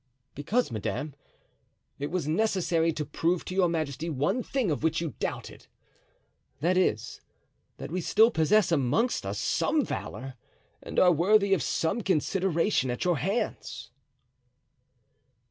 [0.33, 1.13] "Because, madame,
[1.99, 5.67] it was necessary to prove to your majesty one thing of which you doubted—
[6.59, 7.21] that is,
[7.77, 10.33] that we still possess amongst us some valor
[10.81, 13.91] and are worthy of some consideration at your hands."